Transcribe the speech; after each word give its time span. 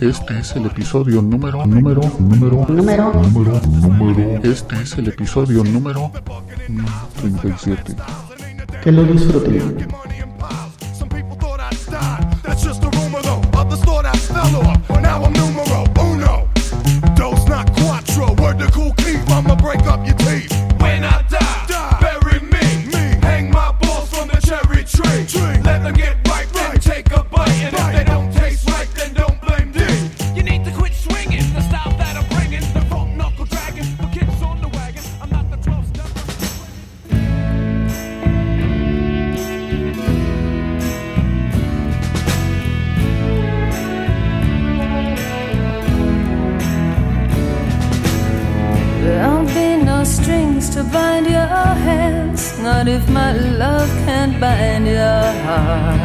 Este 0.00 0.38
es 0.38 0.56
el 0.56 0.66
episodio 0.66 1.22
número, 1.22 1.64
número, 1.66 2.02
número, 2.18 2.66
Número. 2.68 3.12
número, 3.14 3.60
número. 3.66 4.40
Este 4.42 4.82
es 4.82 4.98
el 4.98 5.08
episodio 5.08 5.64
número 5.64 6.10
mm, 6.68 6.84
37. 7.20 7.94
Que 8.82 8.92
lo 8.92 9.04
disfruten. 9.04 9.86
Not 52.64 52.88
if 52.88 53.06
my 53.10 53.32
love 53.32 53.90
can't 54.06 54.40
bind 54.40 54.86
your 54.86 55.24
heart. 55.44 56.00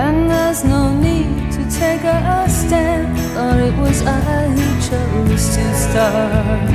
And 0.00 0.30
there's 0.30 0.62
no 0.62 0.94
need 0.94 1.50
to 1.56 1.62
take 1.82 2.04
a 2.04 2.46
stand, 2.48 3.18
or 3.42 3.54
it 3.68 3.76
was 3.82 3.98
I 4.06 4.46
who 4.56 4.68
chose 4.88 5.44
to 5.56 5.64
start. 5.84 6.70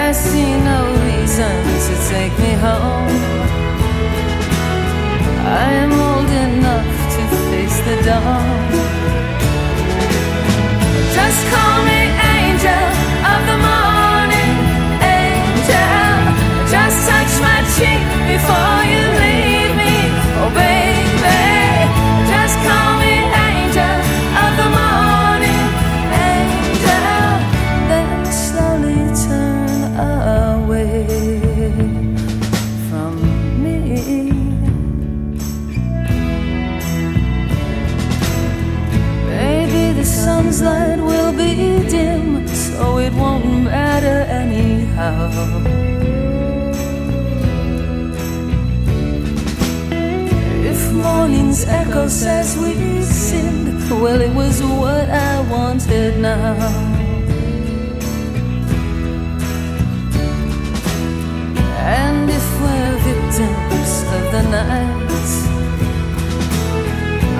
I 0.00 0.12
see 0.12 0.50
no 0.70 0.80
reason 1.08 1.56
to 1.86 1.94
take 2.12 2.34
me 2.44 2.52
home. 2.66 3.16
I 5.62 5.68
am 5.82 5.92
old 6.08 6.30
enough 6.46 6.90
to 7.14 7.22
face 7.50 7.78
the 7.86 7.96
dawn. 8.06 8.93
Just 11.14 11.46
call 11.46 11.84
me 11.84 12.10
angel 12.18 12.93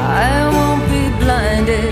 I 0.06 0.30
won't 0.54 0.82
be 0.90 1.02
blinded 1.24 1.83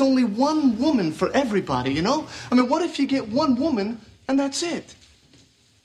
there's 0.00 0.08
only 0.08 0.24
one 0.24 0.78
woman 0.78 1.12
for 1.12 1.30
everybody, 1.32 1.92
you 1.92 2.00
know? 2.00 2.26
I 2.50 2.54
mean, 2.54 2.70
what 2.70 2.80
if 2.80 2.98
you 2.98 3.06
get 3.06 3.28
one 3.28 3.54
woman 3.54 4.00
and 4.28 4.38
that's 4.38 4.62
it? 4.62 4.94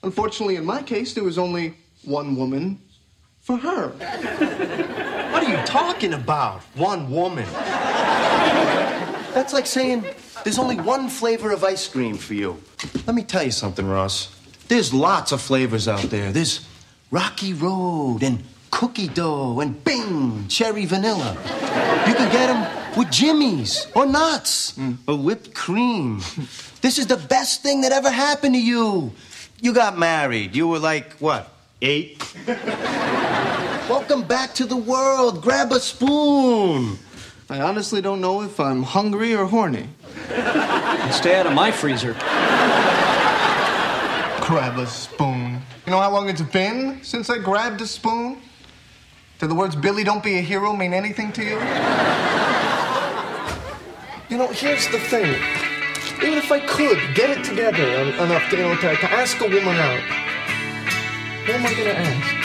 Unfortunately, 0.03 0.55
in 0.55 0.63
my 0.63 0.81
case, 0.81 1.13
there 1.13 1.23
was 1.25 1.37
only 1.37 1.73
one 2.05 2.37
woman 2.37 2.79
for 3.41 3.57
her. 3.57 3.91
What 5.35 5.43
are 5.43 5.51
you 5.51 5.65
talking 5.65 6.13
about? 6.13 6.61
One 6.75 7.11
woman. 7.11 7.45
That's 9.33 9.51
like 9.51 9.65
saying 9.65 10.05
there's 10.45 10.57
only 10.57 10.77
one 10.77 11.09
flavor 11.09 11.51
of 11.51 11.61
ice 11.65 11.85
cream 11.89 12.15
for 12.15 12.35
you. 12.35 12.57
Let 13.05 13.17
me 13.17 13.23
tell 13.23 13.43
you 13.43 13.51
something, 13.51 13.85
Ross. 13.85 14.33
There's 14.69 14.93
lots 14.93 15.33
of 15.33 15.41
flavors 15.41 15.89
out 15.89 16.03
there. 16.03 16.31
There's 16.31 16.65
Rocky 17.11 17.53
Road 17.53 18.19
and 18.23 18.45
cookie 18.75 19.07
dough 19.07 19.61
and 19.61 19.81
bing, 19.85 20.45
cherry 20.49 20.85
vanilla. 20.85 21.31
You 22.05 22.13
can 22.13 22.29
get 22.29 22.47
them 22.47 22.97
with 22.97 23.09
jimmies 23.09 23.87
or 23.95 24.05
nuts 24.05 24.77
or 25.07 25.17
whipped 25.17 25.53
cream. 25.53 26.19
This 26.81 26.99
is 26.99 27.07
the 27.07 27.15
best 27.15 27.63
thing 27.63 27.81
that 27.81 27.93
ever 27.93 28.09
happened 28.09 28.53
to 28.53 28.61
you. 28.61 29.13
You 29.61 29.73
got 29.73 29.97
married. 29.97 30.57
You 30.57 30.67
were 30.67 30.79
like, 30.79 31.13
what, 31.13 31.53
eight? 31.81 32.21
Welcome 33.89 34.23
back 34.23 34.53
to 34.55 34.65
the 34.65 34.75
world. 34.75 35.41
Grab 35.41 35.71
a 35.71 35.79
spoon. 35.79 36.99
I 37.49 37.61
honestly 37.61 38.01
don't 38.01 38.19
know 38.19 38.41
if 38.41 38.59
I'm 38.59 38.83
hungry 38.83 39.33
or 39.33 39.45
horny. 39.45 39.87
Stay 41.11 41.39
out 41.39 41.47
of 41.47 41.53
my 41.53 41.71
freezer. 41.71 42.11
Grab 44.45 44.77
a 44.77 44.85
spoon. 44.85 45.61
You 45.85 45.91
know 45.91 45.99
how 46.01 46.11
long 46.11 46.27
it's 46.27 46.41
been 46.41 47.01
since 47.03 47.29
I 47.29 47.37
grabbed 47.37 47.79
a 47.79 47.87
spoon? 47.87 48.41
Do 49.37 49.47
the 49.47 49.55
words 49.55 49.75
Billy, 49.75 50.05
don't 50.05 50.23
be 50.23 50.37
a 50.37 50.41
hero 50.41 50.73
mean 50.73 50.93
anything 50.93 51.33
to 51.33 51.43
you? 51.43 51.59
you 54.29 54.37
know, 54.37 54.47
here's 54.47 54.87
the 54.87 54.99
thing. 54.99 55.35
Even 56.23 56.37
if 56.37 56.49
I 56.51 56.61
could 56.61 56.97
get 57.15 57.37
it 57.37 57.43
together 57.43 57.83
enough 58.23 58.49
to, 58.49 58.55
you 58.55 58.63
know, 58.63 58.75
to, 58.75 58.95
to 58.95 59.11
ask 59.11 59.41
a 59.41 59.49
woman 59.49 59.75
out, 59.75 59.99
who 61.45 61.51
am 61.51 61.65
I 61.65 61.73
gonna 61.73 61.89
ask? 61.89 62.44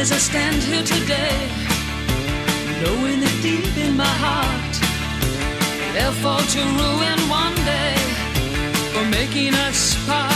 As 0.00 0.12
I 0.12 0.16
stand 0.16 0.62
here 0.62 0.82
today, 0.82 1.36
knowing 2.80 3.20
that 3.20 3.36
deep 3.42 3.76
in 3.76 3.96
my 3.98 4.14
heart 4.24 4.74
they'll 5.92 6.18
fall 6.24 6.40
to 6.40 6.60
ruin 6.80 7.20
one 7.28 7.54
day 7.74 7.96
for 8.92 9.04
making 9.10 9.54
us 9.66 9.80
part. 10.06 10.30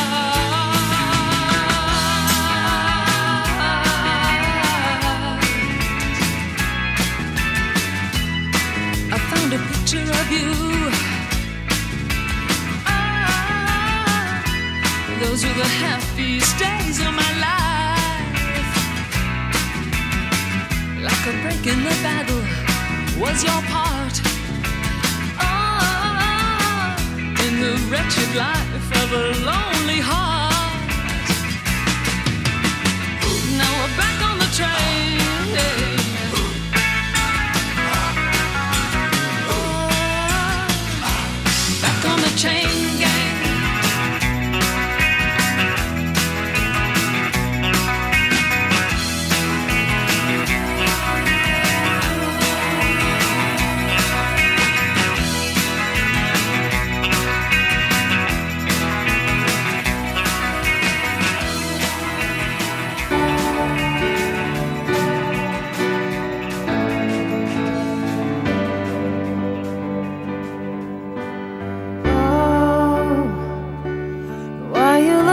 I 9.15 9.19
found 9.31 9.51
a 9.55 9.61
picture 9.73 10.09
of 10.21 10.27
you. 10.37 10.53
Ah, 12.87 14.45
those 15.23 15.41
were 15.47 15.57
the 15.65 15.71
happiest 15.85 16.59
days 16.59 16.99
of 17.01 17.15
my 17.15 17.23
life. 17.23 17.34
Like 21.25 21.37
a 21.37 21.43
break 21.43 21.67
the 21.83 21.97
battle 22.03 22.37
was 23.19 23.43
your 23.43 23.63
part. 23.73 24.21
Ah, 25.41 26.99
in 27.47 27.61
the 27.61 27.77
wretched 27.89 28.37
life 28.37 28.93
of 29.03 29.13
a 29.13 29.43
lonely 29.43 30.01
heart. 30.01 30.34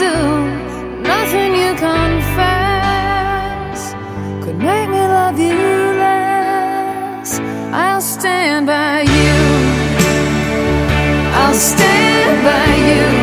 do, 0.00 0.16
nothing 1.12 1.50
you 1.62 1.70
confess 1.88 3.80
could 4.42 4.56
make 4.56 4.88
me 4.88 5.02
love 5.18 5.38
you 5.38 5.52
less. 6.04 7.38
I'll 7.70 8.00
stand 8.00 8.66
by 8.66 9.02
you. 9.02 9.36
I'll 11.40 11.54
stand 11.54 12.36
by 12.48 12.68
you. 12.88 13.19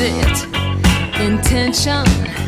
it 0.00 0.44
intention? 1.20 2.47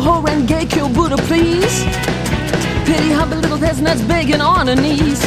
Ho 0.00 0.22
gay 0.46 0.66
kill 0.66 0.88
Buddha, 0.88 1.16
please. 1.16 1.84
Pity 2.84 3.10
the 3.14 3.38
little 3.40 3.58
peasant 3.58 4.06
begging 4.08 4.40
on 4.40 4.66
her 4.66 4.76
knees. 4.76 5.20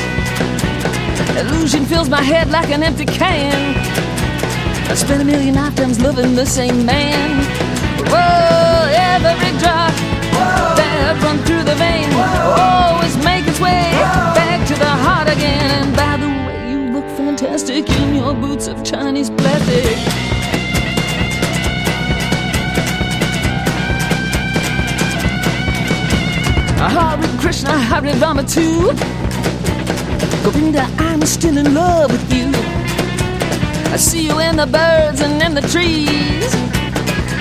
Illusion 1.38 1.86
fills 1.86 2.10
my 2.10 2.22
head 2.22 2.50
like 2.50 2.70
an 2.70 2.84
empty 2.84 3.06
can. 3.06 3.76
I 4.90 4.96
spent 4.96 5.22
a 5.22 5.26
million 5.26 5.56
lifetimes 5.56 6.00
loving 6.00 6.36
the 6.36 6.46
same 6.46 6.86
man. 6.86 7.44
Whoa, 8.10 8.90
every 8.92 9.52
drop 9.60 9.94
that 10.78 11.20
run 11.24 11.38
through 11.46 11.64
the 11.64 11.76
vein 11.76 12.10
always 12.14 13.16
make 13.24 13.48
its 13.48 13.60
way 13.60 13.92
back 14.36 14.68
to 14.68 14.76
the 14.76 14.94
heart 15.06 15.28
again. 15.30 15.70
And 15.82 15.96
by 15.96 16.18
the 16.18 16.28
way, 16.28 16.72
you 16.72 16.94
look 16.94 17.08
fantastic 17.18 17.90
in 17.90 18.16
your 18.16 18.34
boots 18.34 18.68
of 18.68 18.84
Chinese 18.84 19.30
plastic. 19.30 20.39
Hare 26.88 27.40
Krishna, 27.42 27.78
Hare 27.78 28.16
Rama 28.20 28.44
too. 28.44 28.94
Govinda, 30.44 30.88
I'm 30.98 31.22
still 31.24 31.58
in 31.58 31.74
love 31.74 32.10
with 32.10 32.34
you. 32.34 32.52
I 33.92 33.98
see 33.98 34.26
you 34.28 34.40
in 34.40 34.56
the 34.56 34.66
birds 34.66 35.20
and 35.20 35.42
in 35.42 35.54
the 35.56 35.62
trees. 35.62 36.52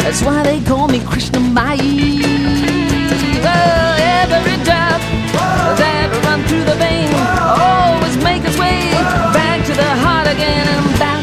That's 0.02 0.22
why 0.22 0.42
they 0.42 0.60
call 0.62 0.88
me 0.88 1.00
Krishna 1.04 1.38
Mai. 1.38 1.76
Well, 3.44 3.94
every 4.24 4.56
drop 4.64 5.00
that 5.78 6.10
run 6.24 6.42
through 6.48 6.64
the 6.64 6.74
vein 6.74 7.08
always 7.38 8.16
make 8.24 8.42
its 8.44 8.58
way 8.58 8.90
back 9.32 9.64
to 9.66 9.72
the 9.72 9.90
heart 10.02 10.26
again. 10.26 10.66
And 10.66 10.84
the 10.84 10.98
way, 10.98 11.22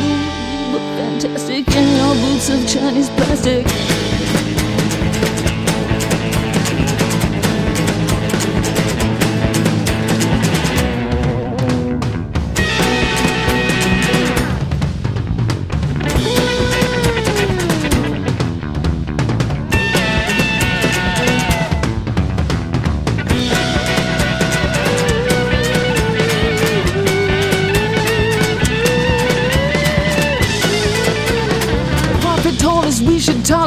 you 0.72 0.80
fantastic 0.96 1.68
in 1.76 1.98
your 1.98 2.16
boots 2.16 2.50
of 2.50 2.66
Chinese 2.66 3.10
plastic. 3.10 4.05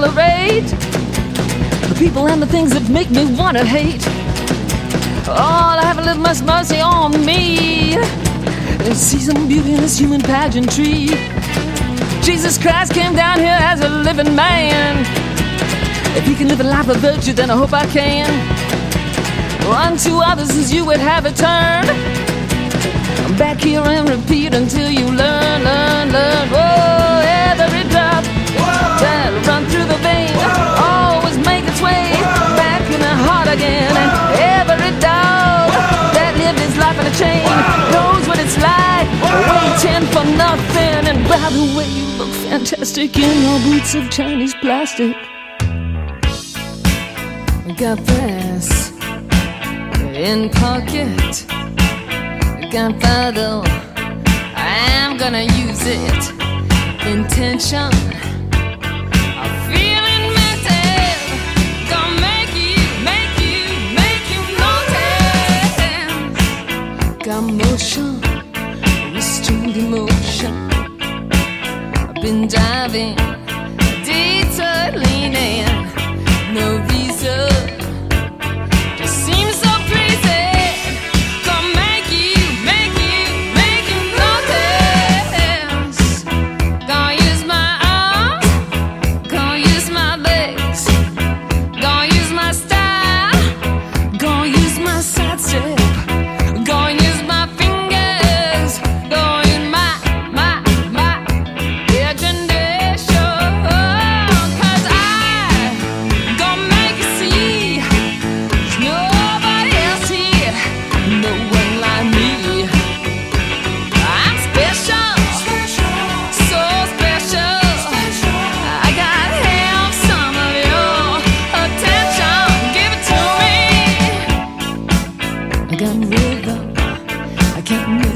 Tolerate 0.00 0.70
the 1.90 1.96
people 1.98 2.28
and 2.28 2.40
the 2.40 2.46
things 2.46 2.70
that 2.70 2.88
make 2.88 3.10
me 3.10 3.24
wanna 3.34 3.64
hate. 3.64 4.04
Oh, 5.26 5.76
I 5.82 5.84
have 5.84 5.98
a 5.98 6.02
little 6.02 6.22
much 6.22 6.40
mercy 6.42 6.78
on 6.80 7.10
me 7.26 7.96
and 8.86 8.96
see 8.96 9.18
some 9.18 9.48
beauty 9.48 9.72
in 9.72 9.80
this 9.80 9.98
human 9.98 10.20
pageantry. 10.20 11.08
Jesus 12.22 12.58
Christ 12.58 12.94
came 12.94 13.16
down 13.16 13.38
here 13.40 13.58
as 13.72 13.80
a 13.80 13.88
living 13.88 14.36
man. 14.36 15.04
If 16.16 16.24
he 16.24 16.34
can 16.36 16.46
live 16.46 16.60
a 16.60 16.68
life 16.76 16.88
of 16.88 16.98
virtue, 16.98 17.32
then 17.32 17.50
I 17.50 17.56
hope 17.56 17.72
I 17.72 17.86
can. 17.86 18.30
One 19.66 19.94
Unto 19.98 20.18
others 20.18 20.50
as 20.50 20.72
you 20.72 20.84
would 20.84 21.00
have 21.00 21.26
it 21.26 21.34
turned. 21.34 21.90
I'm 23.24 23.36
back 23.36 23.58
here 23.60 23.82
and 23.82 24.08
repeat 24.08 24.54
until 24.54 24.90
you 24.90 25.06
learn, 25.06 25.64
learn, 25.64 26.12
learn. 26.12 26.48
Whoa, 26.50 27.20
every 27.24 27.82
drop 27.90 27.97
that 27.97 27.97
run 29.48 29.64
through 29.66 29.86
the 29.86 29.96
vein 30.04 30.36
always 30.76 31.38
make 31.38 31.64
its 31.64 31.80
way 31.80 32.12
back 32.60 32.84
in 32.92 33.00
the 33.00 33.14
heart 33.26 33.48
again. 33.48 33.92
And 34.02 34.10
every 34.60 34.92
dog 35.00 35.72
that 36.16 36.32
lived 36.36 36.60
his 36.60 36.76
life 36.76 36.98
in 37.00 37.06
a 37.08 37.14
chain 37.22 37.48
knows 37.92 38.22
what 38.28 38.38
it's 38.44 38.58
like 38.60 39.08
waiting 39.48 40.04
for 40.12 40.24
nothing. 40.44 41.00
And 41.10 41.20
by 41.32 41.48
the 41.56 41.64
way, 41.76 41.88
you 41.98 42.06
look 42.20 42.32
fantastic 42.46 43.16
in 43.16 43.34
your 43.46 43.58
boots 43.66 43.94
of 43.94 44.10
Chinese 44.10 44.54
plastic. 44.54 45.16
Got 47.82 47.98
this 48.12 48.92
in 50.28 50.50
pocket. 50.50 51.46
Gunpowder, 52.70 53.62
I'm 54.54 55.16
gonna 55.16 55.46
use 55.64 55.84
it. 55.86 56.22
Intention, 57.06 57.90
motion, 67.42 68.20
restrained 69.14 69.76
emotion. 69.76 70.70
I've 70.72 72.14
been 72.14 72.48
diving, 72.48 73.16
detour 74.04 74.98
leaning, 74.98 75.66
no 76.52 76.78
reason. 76.78 76.97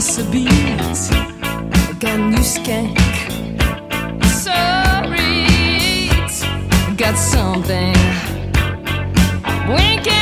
A 0.02 0.24
beat. 0.32 0.48
Got 2.00 2.18
new 2.18 2.42
skank, 2.42 2.98
sorry. 4.24 6.08
Got 6.96 7.16
something. 7.16 7.94
Winking 9.68 10.21